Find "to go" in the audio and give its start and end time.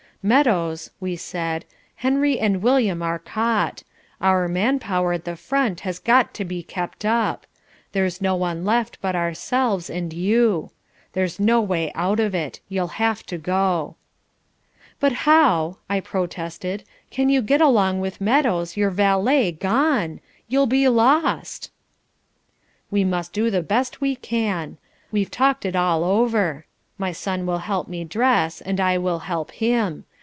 13.25-13.95